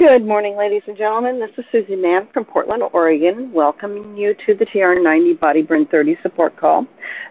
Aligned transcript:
Good 0.00 0.24
morning, 0.24 0.56
ladies 0.56 0.80
and 0.86 0.96
gentlemen. 0.96 1.38
This 1.38 1.50
is 1.58 1.64
Susie 1.70 1.94
Mohon 1.94 2.28
from 2.32 2.46
Portland, 2.46 2.82
Oregon, 2.94 3.52
welcoming 3.52 4.16
you 4.16 4.34
to 4.46 4.54
the 4.54 4.64
TR90 4.64 5.38
Body 5.38 5.60
Burn 5.60 5.84
30 5.84 6.16
support 6.22 6.56
call. 6.56 6.86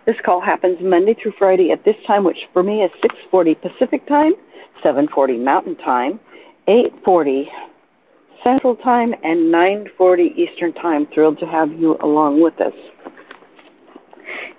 This 0.06 0.18
call 0.24 0.40
happens 0.40 0.78
Monday 0.79 1.16
through 1.16 1.34
Friday 1.40 1.71
at 1.71 1.84
this 1.84 1.96
time, 2.05 2.24
which 2.24 2.38
for 2.54 2.62
me 2.62 2.84
is 2.84 2.92
6:40 3.02 3.55
Pacific 3.55 4.05
Time, 4.05 4.34
7:40 4.84 5.40
Mountain 5.40 5.78
Time, 5.78 6.19
8:40 6.68 7.50
Central 8.44 8.76
Time, 8.76 9.15
and 9.24 9.51
9:40 9.51 10.31
Eastern 10.38 10.72
Time. 10.74 11.08
Thrilled 11.08 11.40
to 11.40 11.47
have 11.47 11.74
you 11.74 11.97
along 12.01 12.40
with 12.40 12.62
us. 12.62 12.76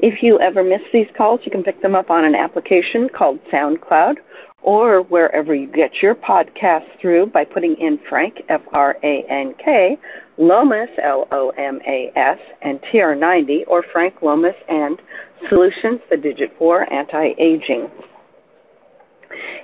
If 0.01 0.21
you 0.21 0.41
ever 0.41 0.65
miss 0.65 0.83
these 0.93 1.07
calls, 1.17 1.39
you 1.45 1.53
can 1.53 1.63
pick 1.63 1.81
them 1.81 1.95
up 1.95 2.11
on 2.11 2.25
an 2.25 2.35
application 2.35 3.09
called 3.09 3.39
SoundCloud 3.53 4.17
or 4.63 5.03
wherever 5.03 5.55
you 5.55 5.67
get 5.67 5.91
your 6.03 6.15
podcast 6.15 6.85
through 7.01 7.27
by 7.27 7.45
putting 7.45 7.77
in 7.81 7.99
Frank, 8.09 8.43
F 8.49 8.61
R 8.73 8.97
A 9.03 9.25
N 9.29 9.55
K, 9.63 9.99
Lomas, 10.39 10.91
L 11.03 11.27
O 11.33 11.51
M 11.51 11.81
A 11.87 12.13
S, 12.17 12.39
and 12.63 12.81
TR90, 12.93 13.67
or 13.67 13.85
Frank 13.93 14.17
Lomas 14.23 14.57
and 14.69 15.01
Solutions, 15.49 16.01
the 16.11 16.17
digit 16.17 16.51
4 16.59 16.93
anti 16.93 17.31
aging. 17.39 17.89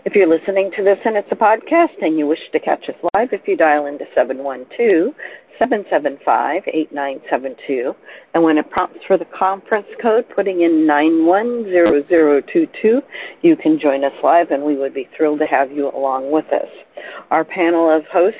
If 0.05 0.15
you're 0.15 0.29
listening 0.29 0.71
to 0.77 0.85
this 0.85 0.99
and 1.05 1.17
it's 1.17 1.29
a 1.33 1.35
podcast 1.35 2.01
and 2.01 2.17
you 2.17 2.27
wish 2.27 2.39
to 2.53 2.61
catch 2.61 2.89
us 2.89 2.95
live, 3.15 3.31
if 3.33 3.43
you 3.47 3.57
dial 3.57 3.87
into 3.87 4.05
712 4.15 5.13
775 5.59 6.63
8972. 6.67 7.95
And 8.35 8.43
when 8.43 8.59
it 8.59 8.69
prompts 8.71 8.99
for 9.07 9.17
the 9.17 9.25
conference 9.27 9.87
code, 10.01 10.25
putting 10.35 10.63
in 10.63 10.87
910022, 10.87 13.01
you 13.43 13.57
can 13.57 13.79
join 13.81 14.05
us 14.05 14.13
live 14.23 14.51
and 14.51 14.63
we 14.63 14.77
would 14.77 14.95
be 14.95 15.09
thrilled 15.17 15.41
to 15.41 15.47
have 15.47 15.73
you 15.73 15.89
along 15.89 16.31
with 16.31 16.47
us. 16.47 16.69
Our 17.31 17.45
panel 17.45 17.95
of 17.95 18.05
hosts 18.13 18.39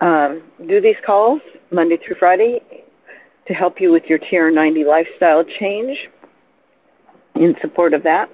um, 0.00 0.42
do 0.68 0.80
these 0.80 0.96
calls 1.04 1.40
Monday 1.70 1.98
through 2.04 2.16
Friday 2.18 2.60
to 3.46 3.54
help 3.54 3.80
you 3.80 3.92
with 3.92 4.04
your 4.08 4.18
TR90 4.18 4.86
lifestyle 4.86 5.44
change. 5.60 5.96
In 7.36 7.54
support 7.60 7.94
of 7.94 8.02
that, 8.04 8.28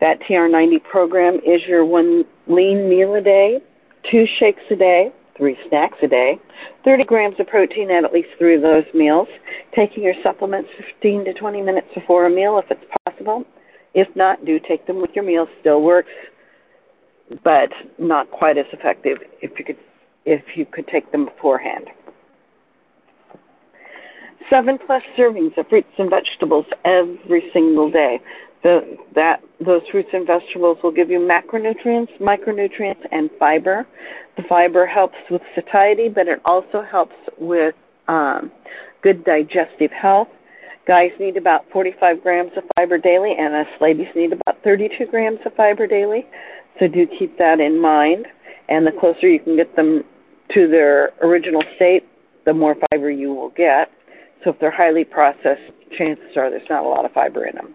that 0.00 0.18
TR90 0.28 0.82
program 0.84 1.34
is 1.44 1.60
your 1.66 1.84
one 1.84 2.24
lean 2.46 2.88
meal 2.88 3.14
a 3.14 3.20
day, 3.20 3.60
two 4.10 4.24
shakes 4.38 4.62
a 4.70 4.76
day, 4.76 5.12
three 5.36 5.56
snacks 5.68 5.98
a 6.02 6.08
day, 6.08 6.38
30 6.84 7.04
grams 7.04 7.40
of 7.40 7.46
protein 7.46 7.90
at 7.90 8.04
at 8.04 8.12
least 8.12 8.28
three 8.38 8.54
of 8.54 8.62
those 8.62 8.84
meals, 8.94 9.28
taking 9.74 10.02
your 10.02 10.14
supplements 10.22 10.68
15 11.00 11.24
to 11.24 11.34
20 11.34 11.62
minutes 11.62 11.88
before 11.94 12.26
a 12.26 12.30
meal 12.30 12.58
if 12.58 12.70
it's 12.70 12.84
possible. 13.04 13.44
If 13.94 14.08
not, 14.16 14.44
do 14.44 14.58
take 14.58 14.86
them 14.86 15.00
with 15.00 15.10
your 15.14 15.24
meal. 15.24 15.46
Still 15.60 15.82
works, 15.82 16.10
but 17.42 17.70
not 17.98 18.30
quite 18.30 18.58
as 18.58 18.66
effective 18.72 19.18
if 19.40 19.58
you 19.58 19.64
could 19.64 19.78
if 20.26 20.42
you 20.56 20.64
could 20.64 20.86
take 20.88 21.10
them 21.12 21.26
beforehand. 21.26 21.86
Seven 24.50 24.78
plus 24.84 25.02
servings 25.18 25.56
of 25.56 25.68
fruits 25.68 25.88
and 25.98 26.10
vegetables 26.10 26.66
every 26.84 27.50
single 27.52 27.90
day. 27.90 28.20
The, 28.64 28.96
that 29.14 29.42
those 29.64 29.82
fruits 29.92 30.08
and 30.14 30.26
vegetables 30.26 30.78
will 30.82 30.90
give 30.90 31.10
you 31.10 31.18
macronutrients, 31.18 32.08
micronutrients, 32.18 33.06
and 33.12 33.28
fiber. 33.38 33.86
The 34.38 34.42
fiber 34.48 34.86
helps 34.86 35.18
with 35.30 35.42
satiety, 35.54 36.08
but 36.08 36.28
it 36.28 36.40
also 36.46 36.82
helps 36.82 37.14
with 37.38 37.74
um, 38.08 38.50
good 39.02 39.22
digestive 39.24 39.90
health. 39.90 40.28
Guys 40.86 41.10
need 41.20 41.36
about 41.36 41.66
45 41.72 42.22
grams 42.22 42.52
of 42.56 42.64
fiber 42.74 42.96
daily, 42.96 43.34
and 43.38 43.54
us 43.54 43.66
ladies 43.82 44.08
need 44.16 44.32
about 44.32 44.56
32 44.64 45.06
grams 45.10 45.40
of 45.44 45.54
fiber 45.54 45.86
daily. 45.86 46.26
So 46.80 46.88
do 46.88 47.06
keep 47.18 47.36
that 47.36 47.60
in 47.60 47.78
mind. 47.78 48.26
And 48.70 48.86
the 48.86 48.92
closer 48.92 49.28
you 49.28 49.40
can 49.40 49.56
get 49.56 49.76
them 49.76 50.04
to 50.54 50.68
their 50.68 51.10
original 51.22 51.62
state, 51.76 52.04
the 52.46 52.54
more 52.54 52.76
fiber 52.90 53.10
you 53.10 53.28
will 53.34 53.50
get. 53.50 53.90
So 54.42 54.50
if 54.50 54.58
they're 54.58 54.70
highly 54.70 55.04
processed, 55.04 55.70
chances 55.98 56.36
are 56.36 56.48
there's 56.48 56.68
not 56.70 56.84
a 56.84 56.88
lot 56.88 57.04
of 57.04 57.12
fiber 57.12 57.46
in 57.46 57.56
them. 57.56 57.74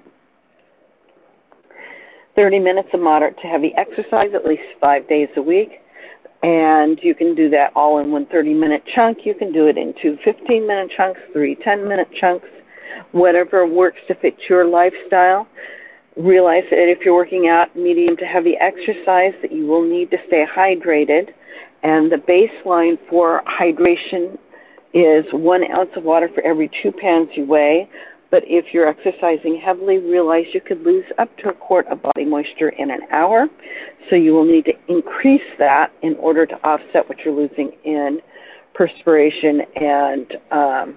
30 2.39 2.59
minutes 2.59 2.87
of 2.93 3.01
moderate 3.01 3.35
to 3.41 3.47
heavy 3.47 3.73
exercise 3.75 4.29
at 4.33 4.45
least 4.45 4.63
five 4.79 5.05
days 5.09 5.27
a 5.35 5.41
week. 5.41 5.71
And 6.41 6.97
you 7.03 7.13
can 7.13 7.35
do 7.35 7.49
that 7.49 7.73
all 7.75 7.99
in 7.99 8.13
one 8.13 8.27
30 8.27 8.53
minute 8.53 8.81
chunk. 8.95 9.25
You 9.25 9.35
can 9.35 9.51
do 9.51 9.67
it 9.67 9.77
in 9.77 9.93
two 10.01 10.17
15 10.23 10.65
minute 10.65 10.89
chunks, 10.95 11.19
three 11.33 11.57
10 11.61 11.85
minute 11.85 12.07
chunks, 12.17 12.47
whatever 13.11 13.67
works 13.67 13.97
to 14.07 14.15
fit 14.15 14.35
your 14.49 14.63
lifestyle. 14.63 15.49
Realize 16.15 16.63
that 16.69 16.89
if 16.89 16.99
you're 17.03 17.13
working 17.13 17.49
out 17.49 17.75
medium 17.75 18.15
to 18.15 18.23
heavy 18.23 18.55
exercise, 18.55 19.33
that 19.41 19.51
you 19.51 19.67
will 19.67 19.83
need 19.83 20.09
to 20.11 20.17
stay 20.27 20.45
hydrated. 20.49 21.31
And 21.83 22.09
the 22.09 22.23
baseline 22.23 22.97
for 23.09 23.43
hydration 23.59 24.37
is 24.93 25.25
one 25.33 25.69
ounce 25.75 25.89
of 25.97 26.03
water 26.03 26.29
for 26.33 26.41
every 26.43 26.71
two 26.81 26.93
pounds 27.01 27.31
you 27.35 27.45
weigh. 27.45 27.89
But 28.31 28.43
if 28.45 28.73
you're 28.73 28.87
exercising 28.87 29.59
heavily, 29.63 29.97
realize 29.97 30.45
you 30.53 30.61
could 30.61 30.83
lose 30.83 31.05
up 31.17 31.35
to 31.37 31.49
a 31.49 31.53
quart 31.53 31.87
of 31.87 32.01
body 32.01 32.25
moisture 32.25 32.69
in 32.69 32.91
an 32.91 33.01
hour. 33.11 33.47
So 34.09 34.15
you 34.15 34.33
will 34.33 34.45
need 34.45 34.65
to 34.65 34.73
increase 34.87 35.41
that 35.57 35.91
in 36.03 36.15
order 36.15 36.45
to 36.45 36.55
offset 36.63 37.09
what 37.09 37.19
you're 37.25 37.33
losing 37.33 37.71
in 37.83 38.19
perspiration 38.75 39.61
and 39.75 40.33
um, 40.51 40.95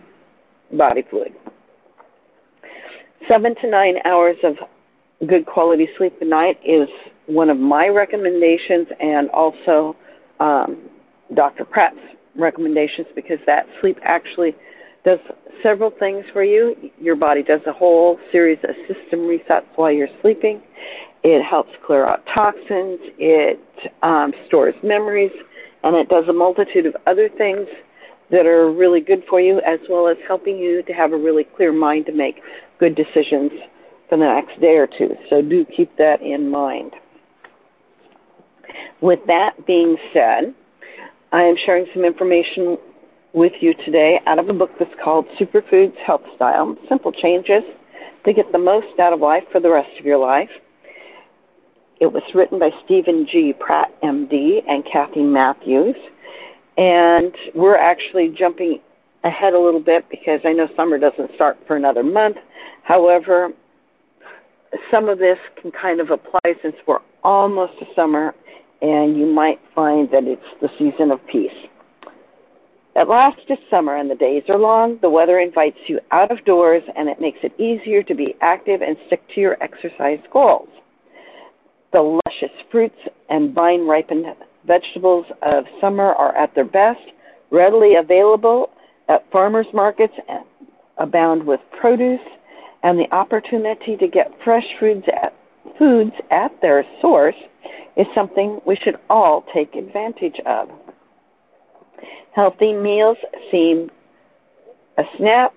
body 0.76 1.02
fluid. 1.08 1.32
Seven 3.28 3.54
to 3.62 3.70
nine 3.70 3.94
hours 4.04 4.36
of 4.44 4.56
good 5.28 5.46
quality 5.46 5.88
sleep 5.96 6.14
a 6.20 6.24
night 6.24 6.58
is 6.64 6.88
one 7.26 7.48
of 7.48 7.56
my 7.56 7.86
recommendations, 7.88 8.88
and 9.00 9.30
also 9.30 9.96
um, 10.40 10.88
Dr. 11.34 11.64
Pratt's 11.64 11.96
recommendations 12.36 13.06
because 13.14 13.38
that 13.46 13.66
sleep 13.80 13.98
actually 14.02 14.54
does 15.04 15.18
several 15.62 15.90
things 15.98 16.24
for 16.32 16.44
you. 16.44 16.74
Your 17.00 17.16
body 17.16 17.42
does 17.42 17.60
a 17.66 17.72
whole 17.72 18.18
series 18.30 18.58
of 18.64 18.74
system 18.86 19.20
resets 19.20 19.66
while 19.76 19.92
you're 19.92 20.08
sleeping. 20.20 20.62
It 21.24 21.42
helps 21.44 21.70
clear 21.86 22.06
out 22.06 22.24
toxins. 22.32 22.98
It 23.18 23.60
um, 24.02 24.32
stores 24.46 24.74
memories, 24.82 25.32
and 25.82 25.96
it 25.96 26.08
does 26.08 26.24
a 26.28 26.32
multitude 26.32 26.86
of 26.86 26.96
other 27.06 27.28
things 27.28 27.66
that 28.30 28.46
are 28.46 28.72
really 28.72 29.00
good 29.00 29.22
for 29.28 29.40
you, 29.40 29.60
as 29.66 29.78
well 29.88 30.08
as 30.08 30.16
helping 30.26 30.56
you 30.56 30.82
to 30.84 30.92
have 30.92 31.12
a 31.12 31.16
really 31.16 31.44
clear 31.56 31.72
mind 31.72 32.06
to 32.06 32.12
make 32.12 32.36
good 32.80 32.96
decisions 32.96 33.52
for 34.08 34.18
the 34.18 34.24
next 34.24 34.60
day 34.60 34.76
or 34.76 34.86
two. 34.86 35.10
So 35.30 35.42
do 35.42 35.64
keep 35.76 35.96
that 35.98 36.22
in 36.22 36.50
mind. 36.50 36.92
With 39.00 39.20
that 39.26 39.66
being 39.66 39.96
said, 40.12 40.54
I 41.32 41.42
am 41.42 41.56
sharing 41.64 41.86
some 41.94 42.04
information 42.04 42.78
with 43.34 43.52
you 43.60 43.72
today 43.84 44.20
out 44.26 44.38
of 44.38 44.48
a 44.48 44.52
book 44.52 44.70
that's 44.78 44.94
called 45.02 45.26
Superfoods 45.40 45.96
Health 46.06 46.22
Style 46.36 46.76
Simple 46.88 47.12
Changes 47.12 47.62
to 48.26 48.32
Get 48.32 48.52
the 48.52 48.58
Most 48.58 48.98
Out 49.00 49.12
of 49.12 49.20
Life 49.20 49.44
for 49.50 49.60
the 49.60 49.70
Rest 49.70 49.98
of 49.98 50.04
Your 50.04 50.18
Life. 50.18 50.50
It 52.00 52.12
was 52.12 52.22
written 52.34 52.58
by 52.58 52.70
Steven 52.84 53.26
G. 53.30 53.54
Pratt, 53.58 53.88
MD, 54.02 54.62
and 54.68 54.84
Kathy 54.90 55.22
Matthews. 55.22 55.96
And 56.76 57.32
we're 57.54 57.78
actually 57.78 58.34
jumping 58.36 58.80
ahead 59.24 59.54
a 59.54 59.58
little 59.58 59.80
bit 59.80 60.04
because 60.10 60.40
I 60.44 60.52
know 60.52 60.68
summer 60.76 60.98
doesn't 60.98 61.34
start 61.34 61.56
for 61.66 61.76
another 61.76 62.02
month. 62.02 62.36
However, 62.82 63.50
some 64.90 65.08
of 65.08 65.18
this 65.18 65.38
can 65.60 65.70
kind 65.70 66.00
of 66.00 66.10
apply 66.10 66.54
since 66.62 66.76
we're 66.86 66.98
almost 67.24 67.78
to 67.78 67.86
summer, 67.94 68.34
and 68.82 69.16
you 69.16 69.26
might 69.26 69.60
find 69.74 70.10
that 70.10 70.24
it's 70.24 70.42
the 70.60 70.68
season 70.78 71.10
of 71.10 71.20
peace. 71.30 71.50
At 72.94 73.08
last 73.08 73.38
it's 73.48 73.62
summer 73.70 73.96
and 73.96 74.10
the 74.10 74.14
days 74.14 74.42
are 74.48 74.58
long. 74.58 74.98
The 75.00 75.08
weather 75.08 75.38
invites 75.38 75.78
you 75.86 75.98
out 76.10 76.30
of 76.30 76.44
doors 76.44 76.82
and 76.94 77.08
it 77.08 77.20
makes 77.20 77.38
it 77.42 77.58
easier 77.58 78.02
to 78.02 78.14
be 78.14 78.36
active 78.42 78.82
and 78.82 78.96
stick 79.06 79.22
to 79.34 79.40
your 79.40 79.56
exercise 79.62 80.20
goals. 80.30 80.68
The 81.92 82.20
luscious 82.26 82.56
fruits 82.70 82.98
and 83.30 83.54
vine 83.54 83.86
ripened 83.86 84.26
vegetables 84.66 85.26
of 85.42 85.64
summer 85.80 86.12
are 86.12 86.36
at 86.36 86.54
their 86.54 86.66
best, 86.66 87.00
readily 87.50 87.94
available 87.96 88.70
at 89.08 89.30
farmers 89.32 89.66
markets 89.72 90.14
and 90.28 90.44
abound 90.98 91.44
with 91.44 91.60
produce 91.80 92.20
and 92.82 92.98
the 92.98 93.10
opportunity 93.14 93.96
to 93.96 94.08
get 94.08 94.32
fresh 94.44 94.66
foods 94.78 95.04
at, 95.08 95.34
foods 95.78 96.12
at 96.30 96.50
their 96.60 96.84
source 97.00 97.36
is 97.96 98.06
something 98.14 98.60
we 98.66 98.76
should 98.76 98.96
all 99.08 99.44
take 99.54 99.74
advantage 99.74 100.38
of. 100.46 100.68
Healthy 102.34 102.72
meals 102.72 103.18
seem 103.50 103.90
a 104.96 105.02
snap. 105.18 105.52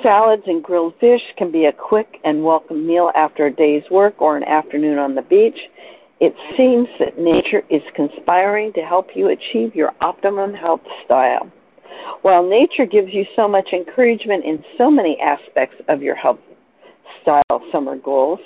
Salads 0.00 0.44
and 0.46 0.62
grilled 0.62 0.94
fish 1.00 1.20
can 1.36 1.50
be 1.50 1.64
a 1.64 1.72
quick 1.72 2.18
and 2.24 2.44
welcome 2.44 2.86
meal 2.86 3.10
after 3.16 3.46
a 3.46 3.52
day's 3.52 3.82
work 3.90 4.22
or 4.22 4.36
an 4.36 4.44
afternoon 4.44 4.96
on 4.98 5.16
the 5.16 5.22
beach. 5.22 5.58
It 6.20 6.34
seems 6.56 6.86
that 7.00 7.18
nature 7.18 7.62
is 7.68 7.82
conspiring 7.96 8.72
to 8.74 8.82
help 8.82 9.08
you 9.16 9.30
achieve 9.30 9.74
your 9.74 9.90
optimum 10.00 10.54
health 10.54 10.82
style. 11.04 11.50
While 12.22 12.48
nature 12.48 12.86
gives 12.86 13.12
you 13.12 13.24
so 13.34 13.48
much 13.48 13.70
encouragement 13.72 14.44
in 14.44 14.62
so 14.78 14.88
many 14.88 15.18
aspects 15.20 15.76
of 15.88 16.00
your 16.00 16.14
health 16.14 16.38
style 17.22 17.60
summer 17.72 17.96
goals, 17.96 18.38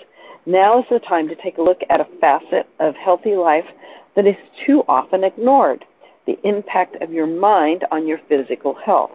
now 0.47 0.79
is 0.79 0.87
the 0.91 1.01
time 1.01 1.29
to 1.29 1.35
take 1.35 1.59
a 1.59 1.63
look 1.63 1.81
at 1.91 2.01
a 2.01 2.09
facet 2.19 2.67
of 2.81 2.95
healthy 2.95 3.37
life 3.37 3.67
that 4.15 4.27
is 4.27 4.37
too 4.67 4.85
often 4.89 5.23
ignored 5.23 5.85
the 6.27 6.37
impact 6.45 7.01
of 7.03 7.13
your 7.13 7.27
mind 7.27 7.85
on 7.91 8.07
your 8.07 8.19
physical 8.29 8.75
health. 8.75 9.13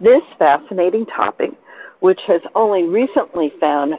This 0.00 0.22
fascinating 0.38 1.06
topic, 1.06 1.50
which 2.00 2.20
has 2.26 2.40
only 2.54 2.84
recently 2.84 3.52
found 3.60 3.94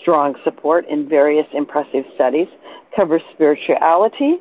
strong 0.00 0.34
support 0.44 0.86
in 0.88 1.08
various 1.08 1.46
impressive 1.52 2.04
studies, 2.14 2.48
covers 2.94 3.22
spirituality, 3.34 4.36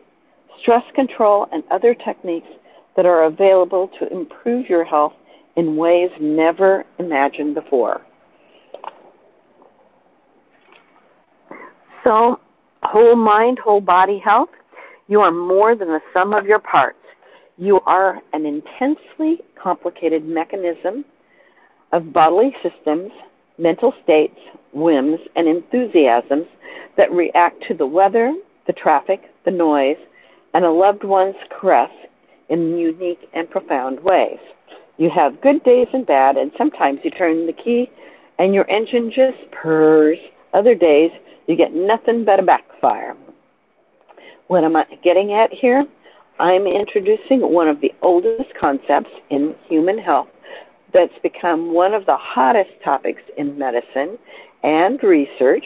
stress 0.62 0.84
control, 0.96 1.48
and 1.52 1.64
other 1.70 1.94
techniques 1.94 2.48
that 2.96 3.06
are 3.06 3.26
available 3.26 3.90
to 4.00 4.12
improve 4.12 4.68
your 4.70 4.84
health 4.84 5.14
in 5.58 5.76
ways 5.76 6.10
never 6.20 6.84
imagined 7.00 7.56
before. 7.56 8.02
So, 12.04 12.40
whole 12.84 13.16
mind, 13.16 13.60
whole 13.64 13.82
body 13.82 14.22
health, 14.24 14.50
you 15.07 15.22
are 15.22 15.31
more 15.31 15.75
than 15.75 15.90
the 15.90 16.02
sum 16.13 16.34
of 16.34 16.46
your 16.46 16.60
parts. 16.60 16.98
You 17.57 17.80
are 17.81 18.19
an 18.34 18.46
intensely 18.46 19.40
complicated 19.62 20.25
mechanism 20.25 21.06
of 21.92 22.12
bodily 22.12 22.56
systems, 22.63 23.12
mental 23.57 23.94
states, 24.04 24.38
whims, 24.74 25.19
and 25.36 25.48
enthusiasms 25.48 26.48
that 26.98 27.12
react 27.12 27.63
to 27.68 27.74
the 27.74 27.86
weather, 27.86 28.34
the 28.68 28.74
traffic, 28.74 29.22
the 29.46 29.52
noise, 29.52 29.98
and 30.54 30.66
a 30.66 30.72
loved 30.72 31.04
one's 31.04 31.36
caress 31.50 31.92
in 32.50 32.78
unique 32.78 33.30
and 33.34 33.50
profound 33.50 34.00
ways. 34.04 34.40
You 34.98 35.10
have 35.13 35.42
good 35.42 35.63
days 35.63 35.88
and 35.94 36.06
bad, 36.06 36.38
and 36.38 36.52
sometimes 36.57 37.00
you 37.04 37.12
turn 37.12 37.46
the 37.46 37.54
key 37.54 37.90
and 38.40 38.54
your 38.54 38.69
engine 38.69 39.12
just 39.16 39.52
purrs. 39.52 40.18
Other 40.54 40.75
days, 40.75 41.12
you 41.48 41.56
get 41.56 41.74
nothing 41.74 42.25
but 42.25 42.40
a 42.40 42.44
backfire. 42.44 43.16
What 44.47 44.63
am 44.63 44.75
I 44.75 44.86
getting 45.03 45.33
at 45.33 45.51
here? 45.51 45.86
I'm 46.38 46.68
introducing 46.68 47.42
one 47.42 47.68
of 47.68 47.81
the 47.81 47.92
oldest 48.03 48.53
concepts 48.59 49.09
in 49.31 49.56
human 49.68 49.97
health 49.97 50.27
that's 50.94 51.18
become 51.24 51.74
one 51.74 51.95
of 51.95 52.06
the 52.06 52.18
hottest 52.18 52.69
topics 52.83 53.21
in 53.38 53.57
medicine 53.57 54.19
and 54.63 55.01
research 55.01 55.65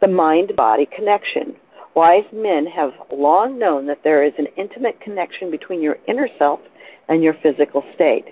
the 0.00 0.08
mind 0.08 0.52
body 0.56 0.88
connection. 0.94 1.54
Wise 1.94 2.24
men 2.32 2.64
have 2.66 2.92
long 3.12 3.58
known 3.58 3.86
that 3.88 4.00
there 4.04 4.24
is 4.24 4.32
an 4.38 4.46
intimate 4.56 4.98
connection 5.00 5.50
between 5.50 5.82
your 5.82 5.96
inner 6.06 6.28
self 6.38 6.60
and 7.08 7.22
your 7.22 7.34
physical 7.42 7.82
state. 7.94 8.24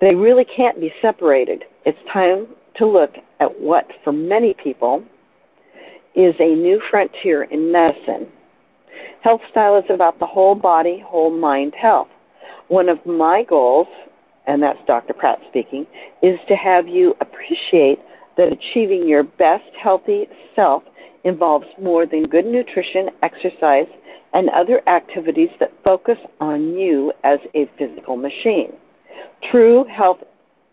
They 0.00 0.14
really 0.14 0.44
can't 0.44 0.80
be 0.80 0.92
separated. 1.02 1.64
It's 1.84 1.98
time 2.12 2.46
to 2.76 2.86
look 2.86 3.14
at 3.40 3.60
what, 3.60 3.86
for 4.04 4.12
many 4.12 4.54
people, 4.54 5.02
is 6.14 6.34
a 6.38 6.54
new 6.54 6.80
frontier 6.90 7.44
in 7.44 7.72
medicine. 7.72 8.28
Health 9.22 9.42
style 9.50 9.76
is 9.76 9.84
about 9.90 10.18
the 10.18 10.26
whole 10.26 10.54
body, 10.54 11.02
whole 11.06 11.30
mind 11.30 11.74
health. 11.80 12.08
One 12.68 12.88
of 12.88 13.04
my 13.04 13.44
goals, 13.48 13.88
and 14.46 14.62
that's 14.62 14.78
Dr. 14.86 15.12
Pratt 15.12 15.38
speaking, 15.48 15.86
is 16.22 16.38
to 16.48 16.54
have 16.56 16.88
you 16.88 17.14
appreciate 17.20 17.98
that 18.36 18.52
achieving 18.52 19.06
your 19.06 19.22
best 19.22 19.70
healthy 19.82 20.26
self 20.56 20.82
involves 21.24 21.66
more 21.78 22.06
than 22.06 22.24
good 22.24 22.46
nutrition, 22.46 23.10
exercise, 23.22 23.88
and 24.32 24.48
other 24.50 24.80
activities 24.88 25.50
that 25.58 25.72
focus 25.84 26.18
on 26.40 26.78
you 26.78 27.12
as 27.24 27.38
a 27.54 27.68
physical 27.76 28.16
machine. 28.16 28.72
True 29.50 29.84
health 29.84 30.18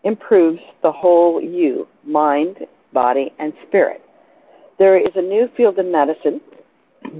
improves 0.04 0.60
the 0.82 0.92
whole 0.92 1.42
you, 1.42 1.86
mind, 2.02 2.56
body, 2.94 3.30
and 3.38 3.52
spirit. 3.66 4.00
There 4.78 4.96
is 4.96 5.12
a 5.16 5.22
new 5.22 5.48
field 5.56 5.78
in 5.78 5.92
medicine 5.92 6.40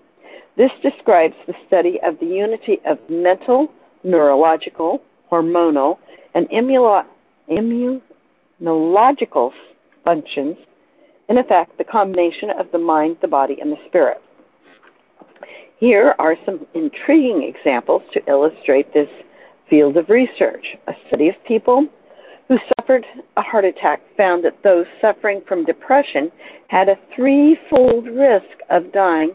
This 0.57 0.71
describes 0.83 1.35
the 1.47 1.55
study 1.67 1.99
of 2.05 2.19
the 2.21 2.27
unity 2.27 2.81
of 2.85 2.99
mental, 3.09 3.69
neurological, 4.05 5.01
hormonal, 5.31 5.99
and 6.35 6.47
immunological 8.61 9.53
functions, 10.05 10.57
in 11.29 11.39
effect, 11.39 11.79
the 11.79 11.85
combination 11.85 12.51
of 12.59 12.67
the 12.73 12.79
mind, 12.79 13.17
the 13.23 13.29
body, 13.29 13.57
and 13.61 13.73
the 13.73 13.79
spirit. 13.89 14.21
Here 15.79 16.15
are 16.19 16.37
some 16.45 16.67
intriguing 16.75 17.43
examples 17.43 18.03
to 18.13 18.21
illustrate 18.29 18.93
this 18.93 19.09
field 19.69 19.97
of 19.97 20.09
research. 20.09 20.65
A 20.89 20.93
study 21.09 21.29
of 21.29 21.35
people 21.47 21.87
who 22.49 22.59
suffered 22.79 23.05
a 23.37 23.43
heart 23.43 23.65
attack 23.65 24.01
found 24.17 24.45
that 24.45 24.63
those 24.63 24.87
suffering 25.01 25.41
from 25.49 25.65
depression 25.65 26.31
had 26.69 26.89
a 26.89 26.99
threefold 27.15 28.07
risk 28.07 28.59
of 28.71 28.93
dying 28.93 29.33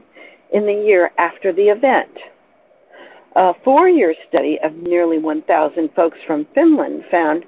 in 0.54 0.66
the 0.66 0.84
year 0.86 1.12
after 1.18 1.52
the 1.52 1.64
event. 1.70 2.12
A 3.36 3.54
four 3.64 3.90
year 3.90 4.16
study 4.28 4.58
of 4.64 4.74
nearly 4.76 5.20
1,000 5.20 5.90
folks 5.96 6.18
from 6.26 6.48
Finland 6.56 7.04
found 7.12 7.46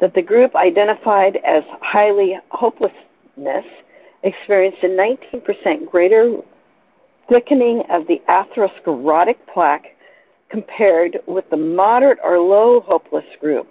that 0.00 0.14
the 0.14 0.22
group 0.22 0.54
identified 0.54 1.36
as 1.46 1.62
highly 1.80 2.38
hopelessness 2.50 3.64
experienced 4.22 4.82
a 4.82 4.88
19% 4.88 5.90
greater 5.90 6.36
thickening 7.28 7.82
of 7.90 8.06
the 8.06 8.20
atherosclerotic 8.28 9.36
plaque 9.52 9.96
compared 10.52 11.18
with 11.26 11.48
the 11.50 11.56
moderate 11.56 12.18
or 12.22 12.38
low 12.38 12.80
hopeless 12.86 13.24
group. 13.40 13.66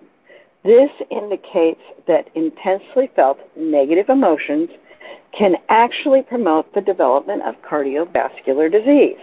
This 0.63 0.89
indicates 1.11 1.79
that 2.07 2.27
intensely 2.35 3.09
felt 3.15 3.37
negative 3.55 4.09
emotions 4.09 4.69
can 5.37 5.55
actually 5.69 6.23
promote 6.23 6.73
the 6.73 6.81
development 6.81 7.43
of 7.43 7.55
cardiovascular 7.61 8.69
disease. 8.69 9.21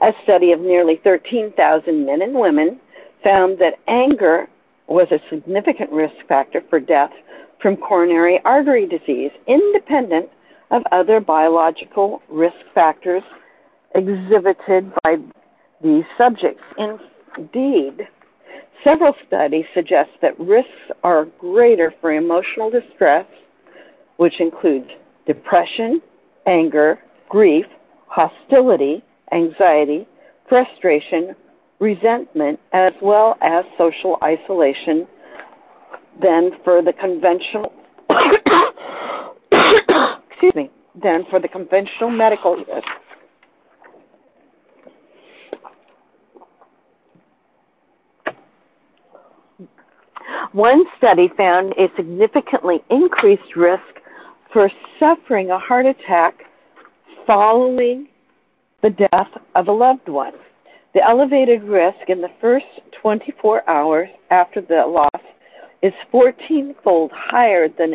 A 0.00 0.12
study 0.22 0.52
of 0.52 0.60
nearly 0.60 1.00
13,000 1.04 2.06
men 2.06 2.22
and 2.22 2.34
women 2.34 2.80
found 3.22 3.58
that 3.58 3.74
anger 3.88 4.48
was 4.88 5.08
a 5.10 5.20
significant 5.28 5.90
risk 5.90 6.14
factor 6.28 6.62
for 6.70 6.80
death 6.80 7.12
from 7.60 7.76
coronary 7.76 8.40
artery 8.44 8.86
disease, 8.86 9.30
independent 9.46 10.28
of 10.70 10.82
other 10.90 11.20
biological 11.20 12.22
risk 12.28 12.56
factors 12.74 13.22
exhibited 13.94 14.92
by 15.02 15.16
these 15.82 16.04
subjects. 16.16 16.62
Indeed, 16.78 18.08
several 18.84 19.14
studies 19.26 19.64
suggest 19.74 20.10
that 20.20 20.38
risks 20.38 20.70
are 21.02 21.26
greater 21.38 21.92
for 22.00 22.12
emotional 22.12 22.70
distress, 22.70 23.26
which 24.16 24.40
includes 24.40 24.88
depression, 25.26 26.00
anger, 26.46 26.98
grief, 27.28 27.66
hostility, 28.06 29.02
anxiety, 29.32 30.06
frustration, 30.48 31.34
resentment, 31.80 32.60
as 32.72 32.92
well 33.02 33.36
as 33.42 33.64
social 33.78 34.16
isolation 34.22 35.06
than 36.20 36.50
for 36.62 36.82
the 36.82 36.92
conventional 36.92 37.72
excuse 40.30 40.54
me, 40.54 40.70
than 41.02 41.24
for 41.30 41.40
the 41.40 41.48
conventional 41.48 42.10
medical 42.10 42.58
use. 42.58 42.84
One 50.52 50.84
study 50.98 51.30
found 51.34 51.72
a 51.78 51.88
significantly 51.96 52.82
increased 52.90 53.56
risk 53.56 53.82
for 54.52 54.70
suffering 55.00 55.50
a 55.50 55.58
heart 55.58 55.86
attack 55.86 56.34
following 57.26 58.08
the 58.82 58.90
death 58.90 59.28
of 59.54 59.68
a 59.68 59.72
loved 59.72 60.10
one. 60.10 60.34
The 60.92 61.02
elevated 61.02 61.62
risk 61.62 62.08
in 62.08 62.20
the 62.20 62.28
first 62.38 62.66
24 63.00 63.68
hours 63.68 64.10
after 64.30 64.60
the 64.60 64.84
loss 64.86 65.22
is 65.82 65.94
14 66.10 66.74
fold 66.84 67.10
higher 67.14 67.68
than 67.68 67.94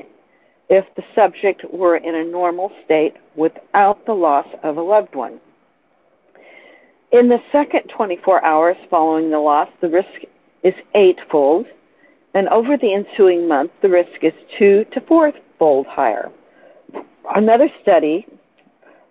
if 0.68 0.84
the 0.96 1.04
subject 1.14 1.64
were 1.72 1.98
in 1.98 2.16
a 2.16 2.24
normal 2.24 2.72
state 2.84 3.14
without 3.36 4.04
the 4.08 4.14
loss 4.14 4.48
of 4.64 4.78
a 4.78 4.82
loved 4.82 5.14
one. 5.14 5.40
In 7.12 7.30
the 7.30 7.40
second 7.52 7.84
24 7.96 8.44
hours 8.44 8.78
following 8.90 9.30
the 9.30 9.38
loss, 9.38 9.70
the 9.80 9.90
risk 9.90 10.10
is 10.64 10.74
eightfold, 10.96 11.68
and 12.38 12.48
over 12.50 12.78
the 12.78 12.94
ensuing 12.94 13.48
month, 13.48 13.72
the 13.82 13.90
risk 13.90 14.22
is 14.22 14.34
two 14.60 14.86
to 14.94 15.02
fourfold 15.02 15.88
higher. 15.88 16.30
Another 17.36 17.68
study 17.82 18.28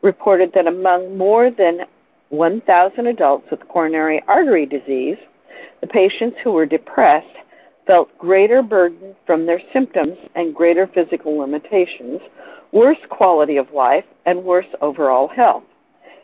reported 0.00 0.52
that 0.54 0.68
among 0.68 1.18
more 1.18 1.50
than 1.50 1.80
1,000 2.28 3.06
adults 3.08 3.48
with 3.50 3.66
coronary 3.66 4.22
artery 4.28 4.64
disease, 4.64 5.16
the 5.80 5.88
patients 5.88 6.36
who 6.44 6.52
were 6.52 6.66
depressed 6.66 7.26
felt 7.84 8.16
greater 8.16 8.62
burden 8.62 9.16
from 9.26 9.44
their 9.44 9.60
symptoms 9.72 10.16
and 10.36 10.54
greater 10.54 10.88
physical 10.94 11.36
limitations, 11.36 12.20
worse 12.70 12.96
quality 13.10 13.56
of 13.56 13.66
life, 13.74 14.04
and 14.26 14.44
worse 14.44 14.66
overall 14.80 15.26
health. 15.26 15.64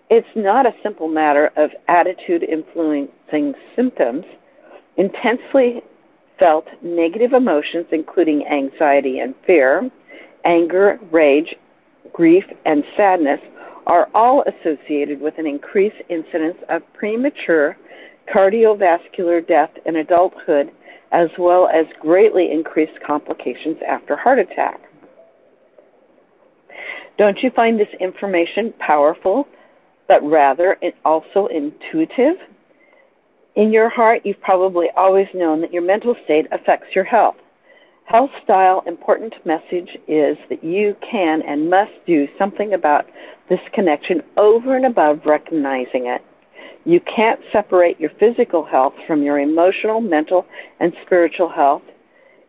It's 0.09 0.37
not 0.37 0.67
a 0.67 0.75
simple 0.85 1.09
matter 1.09 1.51
of 1.57 1.71
attitude 1.89 2.45
influencing 2.45 3.55
symptoms. 3.75 4.25
Intensely 4.97 5.83
felt 6.43 6.67
negative 6.83 7.35
emotions, 7.35 7.87
including 7.93 8.45
anxiety 8.49 9.21
and 9.21 9.33
fear, 9.47 9.89
anger, 10.45 10.99
rage, 11.13 11.55
grief, 12.13 12.43
and 12.67 12.83
sadness, 12.97 13.39
are 13.87 14.09
all 14.13 14.43
associated 14.43 15.21
with 15.21 15.35
an 15.39 15.47
increased 15.47 16.03
incidence 16.09 16.57
of 16.69 16.83
premature 16.95 17.77
cardiovascular 18.35 19.47
death 19.47 19.71
in 19.87 19.97
adulthood, 19.97 20.73
as 21.13 21.29
well 21.39 21.69
as 21.69 21.87
greatly 22.01 22.51
increased 22.51 22.99
complications 23.07 23.77
after 23.89 24.17
heart 24.17 24.41
attack. 24.41 24.81
Don't 27.19 27.39
you 27.41 27.51
find 27.55 27.79
this 27.79 27.95
information 28.01 28.75
powerful, 28.81 29.47
but 30.09 30.21
rather 30.25 30.77
also 31.05 31.47
intuitive? 31.47 32.35
In 33.55 33.71
your 33.71 33.91
heart, 33.91 34.23
you've 34.25 34.41
probably 34.41 34.87
always 34.97 35.29
known 35.35 35.61
that 35.61 35.73
your 35.73 35.83
mental 35.83 36.17
state 36.25 36.47
affects 36.53 36.95
your 36.95 37.05
health. 37.05 37.37
Health 38.07 38.31
style 38.43 38.83
important 38.87 39.35
message 39.45 39.91
is 40.09 40.39
that 40.49 40.65
you 40.65 40.97
can 41.09 41.43
and 41.43 41.69
must 41.69 41.93
do 42.07 42.27
something 42.39 42.73
about 42.73 43.07
this 43.51 43.61
connection 43.75 44.23
over 44.39 44.77
and 44.77 44.87
above 44.87 45.21
recognizing 45.27 46.07
it. 46.07 46.23
You 46.85 47.01
can't 47.01 47.41
separate 47.53 48.01
your 48.01 48.11
physical 48.19 48.65
health 48.65 48.95
from 49.07 49.23
your 49.23 49.39
emotional, 49.39 50.01
mental, 50.01 50.47
and 50.81 50.93
spiritual 51.05 51.49
health. 51.49 51.83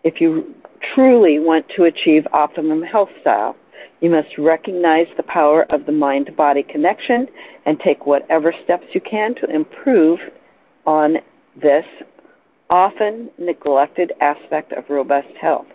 If 0.03 0.21
you 0.21 0.55
truly 0.95 1.37
want 1.37 1.65
to 1.75 1.83
achieve 1.83 2.25
optimum 2.31 2.81
health 2.81 3.09
style, 3.21 3.55
you 3.99 4.09
must 4.09 4.37
recognize 4.37 5.07
the 5.17 5.23
power 5.23 5.65
of 5.69 5.85
the 5.85 5.91
mind 5.91 6.35
body 6.35 6.63
connection 6.63 7.27
and 7.65 7.79
take 7.79 8.05
whatever 8.05 8.53
steps 8.63 8.85
you 8.93 9.01
can 9.01 9.35
to 9.35 9.53
improve 9.53 10.19
on 10.85 11.15
this 11.61 11.85
often 12.69 13.29
neglected 13.37 14.11
aspect 14.21 14.73
of 14.73 14.83
robust 14.89 15.27
health. 15.39 15.67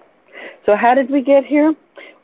So, 0.66 0.76
how 0.76 0.94
did 0.94 1.10
we 1.10 1.22
get 1.22 1.44
here? 1.44 1.74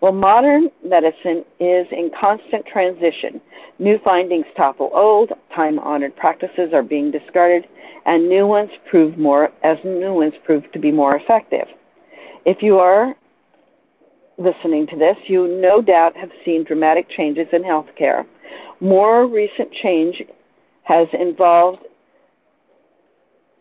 Well, 0.00 0.12
modern 0.12 0.68
medicine 0.84 1.44
is 1.60 1.86
in 1.90 2.10
constant 2.20 2.66
transition. 2.66 3.40
New 3.78 3.98
findings 4.04 4.46
topple 4.56 4.90
old, 4.92 5.30
time 5.54 5.78
honored 5.78 6.14
practices 6.16 6.72
are 6.72 6.82
being 6.82 7.10
discarded, 7.10 7.66
and 8.04 8.28
new 8.28 8.46
ones 8.46 8.70
prove 8.90 9.16
more 9.16 9.50
as 9.62 9.78
new 9.84 10.12
ones 10.12 10.34
prove 10.44 10.70
to 10.72 10.78
be 10.78 10.92
more 10.92 11.16
effective. 11.16 11.66
If 12.44 12.58
you 12.60 12.78
are 12.78 13.14
listening 14.36 14.86
to 14.88 14.96
this, 14.96 15.16
you 15.26 15.60
no 15.60 15.80
doubt 15.80 16.16
have 16.16 16.30
seen 16.44 16.64
dramatic 16.64 17.08
changes 17.16 17.46
in 17.52 17.62
healthcare. 17.62 18.24
More 18.80 19.26
recent 19.26 19.72
change 19.82 20.22
has 20.82 21.08
involved 21.18 21.78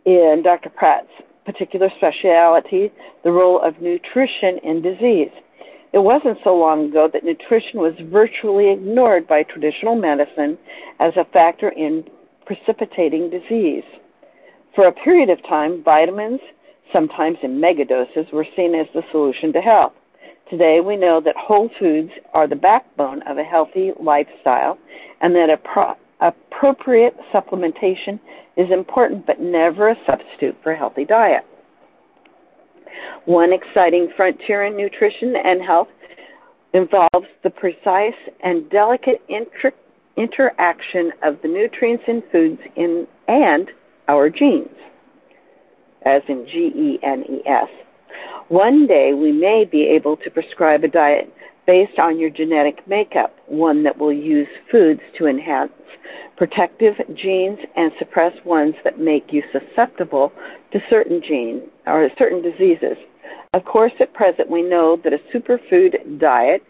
in 0.05 0.41
Dr. 0.43 0.69
Pratt's 0.69 1.12
particular 1.45 1.89
specialty, 1.98 2.91
the 3.24 3.31
role 3.31 3.62
of 3.62 3.81
nutrition 3.81 4.60
in 4.63 4.81
disease. 4.81 5.31
It 5.93 6.00
wasn't 6.00 6.39
so 6.43 6.55
long 6.55 6.89
ago 6.89 7.10
that 7.12 7.24
nutrition 7.24 7.79
was 7.79 7.93
virtually 8.12 8.72
ignored 8.72 9.27
by 9.27 9.43
traditional 9.43 9.95
medicine 9.95 10.57
as 11.00 11.13
a 11.17 11.25
factor 11.25 11.69
in 11.69 12.03
precipitating 12.45 13.29
disease. 13.29 13.83
For 14.74 14.88
a 14.88 14.91
period 14.91 15.29
of 15.29 15.43
time, 15.48 15.83
vitamins, 15.83 16.39
sometimes 16.91 17.38
in 17.43 17.62
megadoses, 17.62 18.31
were 18.33 18.48
seen 18.55 18.74
as 18.74 18.88
the 18.93 19.03
solution 19.12 19.53
to 19.53 19.62
health. 19.62 19.93
Today, 20.50 20.79
we 20.81 20.98
know 20.98 21.22
that 21.22 21.36
whole 21.38 21.69
foods 21.79 22.12
are 22.33 22.48
the 22.48 22.55
backbone 22.55 23.22
of 23.24 23.38
a 23.38 23.43
healthy 23.43 23.91
lifestyle 24.00 24.77
and 25.22 25.36
that 25.36 25.50
a 25.50 25.57
pro- 25.57 25.95
appropriate 26.22 27.15
supplementation 27.34 28.20
is 28.58 28.72
important 28.72 29.25
but 29.25 29.39
never 29.39 29.89
a 29.89 29.96
substitute 30.05 30.55
for 30.62 30.74
a 30.74 30.77
healthy 30.77 31.05
diet. 31.05 31.43
One 33.25 33.51
exciting 33.53 34.10
frontier 34.15 34.65
in 34.65 34.77
nutrition 34.77 35.36
and 35.43 35.62
health 35.62 35.88
involves 36.74 37.27
the 37.43 37.50
precise 37.50 38.13
and 38.43 38.70
delicate 38.70 39.22
inter- 39.29 39.74
interaction 40.17 41.12
of 41.24 41.38
the 41.41 41.48
nutrients 41.48 42.03
in 42.08 42.24
foods 42.32 42.62
in, 42.75 43.08
and 43.27 43.70
our 44.08 44.29
genes, 44.29 44.67
as 46.05 46.22
in 46.27 46.46
G 46.51 46.72
E 46.75 47.00
N 47.03 47.24
E 47.29 47.48
S. 47.48 47.70
One 48.50 48.86
day 48.86 49.13
we 49.13 49.32
may 49.32 49.65
be 49.65 49.84
able 49.84 50.17
to 50.17 50.29
prescribe 50.29 50.84
a 50.84 50.88
diet 50.88 51.34
based 51.65 52.00
on 52.00 52.20
your 52.20 52.29
genetic 52.29 52.88
makeup, 52.88 53.36
one 53.48 53.84
that 53.84 53.98
will 53.98 54.13
use 54.13 54.48
foods 54.72 55.01
to 55.17 55.27
enhance 55.27 55.72
protective 56.38 56.96
genes 57.15 57.60
and 57.75 57.91
suppress 58.00 58.34
ones 58.46 58.75
that 58.84 59.00
make 59.00 59.32
you 59.32 59.43
susceptible 59.51 60.32
to 60.72 60.79
certain 60.89 61.22
genes 61.22 61.63
or 61.86 62.10
certain 62.17 62.41
diseases. 62.41 62.98
Of 63.53 63.65
course, 63.65 63.93
at 64.00 64.13
present, 64.13 64.50
we 64.50 64.63
know 64.63 64.98
that 65.03 65.13
a 65.13 65.20
superfood 65.34 66.20
diet 66.20 66.63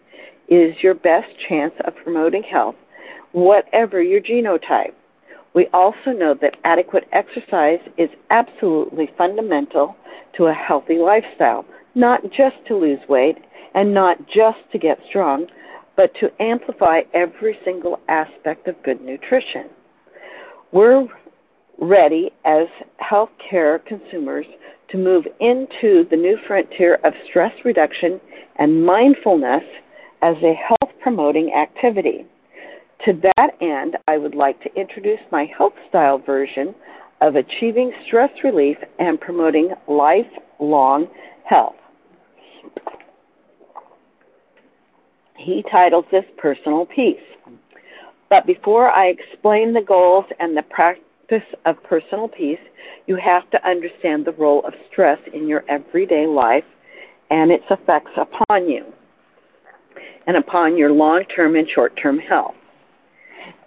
is 0.50 0.76
your 0.84 0.94
best 0.94 1.28
chance 1.48 1.74
of 1.86 1.96
promoting 2.04 2.44
health, 2.44 2.76
whatever 3.32 4.02
your 4.02 4.22
genotype. 4.22 4.94
We 5.56 5.68
also 5.74 6.12
know 6.12 6.36
that 6.42 6.58
adequate 6.66 7.08
exercise 7.14 7.80
is 7.98 8.10
absolutely 8.32 9.10
fundamental 9.18 9.96
to 10.36 10.48
a 10.48 10.54
healthy 10.54 10.98
lifestyle, 10.98 11.64
not 11.96 12.22
just 12.32 12.56
to 12.68 12.76
lose 12.76 13.00
weight 13.08 13.38
and 13.74 13.94
not 13.94 14.18
just 14.28 14.60
to 14.72 14.78
get 14.78 15.00
strong, 15.10 15.46
but 15.96 16.12
to 16.20 16.30
amplify 16.42 17.02
every 17.14 17.58
single 17.64 18.00
aspect 18.08 18.68
of 18.68 18.82
good 18.84 19.02
nutrition. 19.02 19.70
We're 20.72 21.08
ready 21.80 22.32
as 22.46 22.68
healthcare 23.02 23.84
consumers 23.86 24.46
to 24.90 24.98
move 24.98 25.26
into 25.40 26.06
the 26.10 26.18
new 26.18 26.38
frontier 26.48 27.00
of 27.04 27.14
stress 27.30 27.54
reduction 27.66 28.20
and 28.58 28.86
mindfulness 28.86 29.64
as 30.22 30.36
a 30.44 30.54
health 30.54 30.94
promoting 31.02 31.52
activity. 31.54 32.26
To 33.06 33.14
that 33.36 33.50
end, 33.60 33.98
I 34.08 34.18
would 34.18 34.36
like 34.36 34.62
to 34.64 34.74
introduce 34.80 35.20
my 35.32 35.46
health 35.58 35.74
style 35.90 36.20
version 36.20 36.74
of 37.22 37.36
achieving 37.36 37.92
stress 38.08 38.30
relief 38.44 38.78
and 39.00 39.20
promoting 39.20 39.74
lifelong 39.88 41.08
health. 41.46 41.76
He 45.38 45.63
titles 45.72 46.05
this 46.12 46.25
Personal 46.38 46.86
Peace. 46.86 47.17
But 48.29 48.48
before 48.48 48.89
I 48.89 49.08
explain 49.08 49.74
the 49.74 49.82
goals 49.82 50.25
and 50.39 50.58
the 50.58 50.63
practice 50.63 51.03
of 51.65 51.75
personal 51.84 52.27
peace, 52.27 52.60
you 53.05 53.15
have 53.17 53.50
to 53.51 53.67
understand 53.67 54.25
the 54.25 54.32
role 54.32 54.65
of 54.65 54.74
stress 54.91 55.20
in 55.34 55.48
your 55.48 55.63
everyday 55.70 56.25
life 56.25 56.63
and 57.29 57.51
its 57.51 57.65
effects 57.70 58.12
upon 58.17 58.70
you 58.70 58.86
and 60.25 60.38
upon 60.38 60.77
your 60.77 60.91
long 60.91 61.24
term 61.36 61.55
and 61.55 61.67
short 61.70 61.98
term 62.01 62.17
health. 62.17 62.55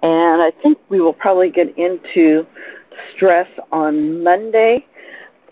And 0.02 0.42
I 0.42 0.50
think 0.62 0.78
we 0.88 1.00
will 1.00 1.12
probably 1.12 1.50
get 1.50 1.76
into 1.78 2.46
stress 3.14 3.48
on 3.72 4.22
Monday. 4.22 4.84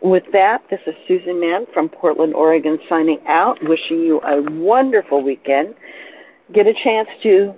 With 0.03 0.25
that, 0.33 0.59
this 0.71 0.81
is 0.87 0.95
Susan 1.09 1.41
Mohon 1.41 1.67
from 1.73 1.89
Portland, 1.89 2.35
Oregon, 2.35 2.79
signing 2.89 3.21
out, 3.27 3.57
wishing 3.63 4.01
you 4.01 4.21
a 4.21 4.43
wonderful 4.51 5.23
weekend 5.23 5.75
get 6.53 6.67
a 6.67 6.75
chance 6.83 7.09
to 7.23 7.55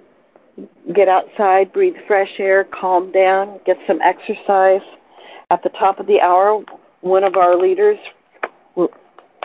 get 0.95 1.09
outside, 1.09 1.73
breathe 1.73 1.95
fresh 2.07 2.31
air, 2.39 2.65
calm 2.65 3.11
down, 3.13 3.59
get 3.67 3.77
some 3.87 3.99
exercise. 4.01 4.87
At 5.51 5.63
the 5.63 5.71
top 5.71 5.99
of 6.01 6.07
the 6.07 6.21
hour, 6.21 6.63
one 7.01 7.25
of 7.25 7.37
our 7.37 7.61
leaders 7.61 7.99
will, 8.75 8.89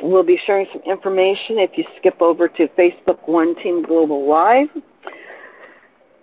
will 0.01 0.23
be 0.23 0.39
sharing 0.45 0.67
some 0.71 0.81
information 0.83 1.59
if 1.59 1.71
you 1.75 1.83
skip 1.97 2.21
over 2.21 2.47
to 2.47 2.67
Facebook 2.77 3.27
One 3.27 3.55
Team 3.61 3.83
Global 3.83 4.27
Live. 4.27 4.67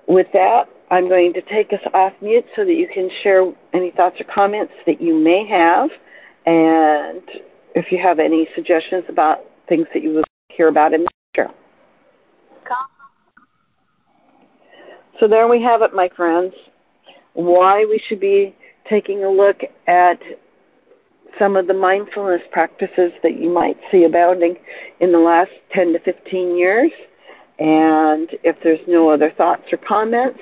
With 0.06 0.26
that, 0.32 0.64
I'm 0.90 1.08
going 1.08 1.34
to 1.34 1.42
take 1.42 1.72
us 1.72 1.86
off 1.92 2.12
mute 2.22 2.46
so 2.56 2.64
that 2.64 2.72
you 2.72 2.88
can 2.92 3.10
share 3.22 3.52
any 3.74 3.90
thoughts 3.90 4.16
or 4.18 4.24
comments 4.32 4.72
that 4.86 5.02
you 5.02 5.14
may 5.14 5.46
have. 5.46 5.90
And 6.48 7.22
if 7.74 7.92
you 7.92 7.98
have 8.02 8.18
any 8.18 8.48
suggestions 8.54 9.04
about 9.10 9.40
things 9.68 9.86
that 9.92 10.02
you 10.02 10.14
would 10.14 10.24
hear 10.48 10.68
about 10.68 10.94
in 10.94 11.02
the 11.02 11.08
future. 11.34 11.52
So 15.20 15.28
there 15.28 15.46
we 15.46 15.60
have 15.62 15.82
it, 15.82 15.92
my 15.94 16.08
friends. 16.16 16.54
Why 17.34 17.84
we 17.84 18.00
should 18.08 18.18
be 18.18 18.56
taking 18.88 19.24
a 19.24 19.30
look 19.30 19.58
at 19.86 20.18
some 21.38 21.54
of 21.54 21.66
the 21.66 21.74
mindfulness 21.74 22.40
practices 22.50 23.12
that 23.22 23.38
you 23.38 23.50
might 23.50 23.76
see 23.92 24.04
abounding 24.04 24.56
in 25.00 25.12
the 25.12 25.18
last 25.18 25.50
10 25.74 25.92
to 25.92 25.98
15 25.98 26.56
years. 26.56 26.90
And 27.58 28.30
if 28.42 28.56
there's 28.64 28.80
no 28.88 29.10
other 29.10 29.30
thoughts 29.36 29.64
or 29.70 29.78
comments, 29.86 30.40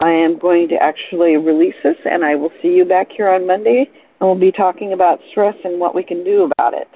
I 0.00 0.12
am 0.12 0.38
going 0.38 0.68
to 0.68 0.76
actually 0.76 1.36
release 1.36 1.74
this 1.84 1.96
and 2.10 2.24
I 2.24 2.36
will 2.36 2.52
see 2.62 2.68
you 2.68 2.86
back 2.86 3.08
here 3.14 3.28
on 3.28 3.46
Monday 3.46 3.90
and 4.20 4.28
we'll 4.28 4.38
be 4.38 4.52
talking 4.52 4.92
about 4.92 5.20
stress 5.30 5.54
and 5.64 5.80
what 5.80 5.94
we 5.94 6.02
can 6.02 6.24
do 6.24 6.50
about 6.58 6.74
it. 6.74 6.88